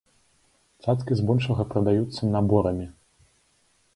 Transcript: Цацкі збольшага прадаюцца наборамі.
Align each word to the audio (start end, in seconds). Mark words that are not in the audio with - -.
Цацкі 0.85 1.17
збольшага 1.19 1.63
прадаюцца 1.75 2.31
наборамі. 2.37 2.87